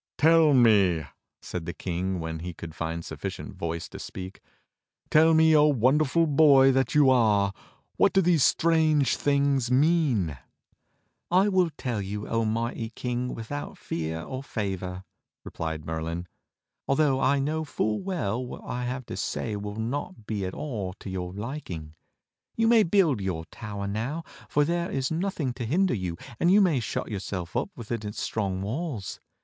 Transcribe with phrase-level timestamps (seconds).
[0.17, 1.03] "Tell me,"
[1.43, 4.41] said the King when he could find suflicient voice to speak,
[5.11, 7.53] "Tell me, O wonderful boy that you are,
[7.99, 10.39] wdiat do these strange things mean.?*"
[11.29, 15.03] "I will tell you, O mighty King, without fear or favor,"
[15.43, 16.27] replied Merlin,
[16.87, 20.55] "although I know full w^ell that W'hat I have to say will not be at
[20.55, 21.93] all to your liking.
[22.55, 26.59] You may build your tow^er now% for there is nothing to hinder you; and you
[26.59, 29.19] may shut yourself up within its strong walls.